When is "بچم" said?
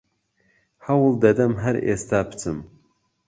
2.29-2.57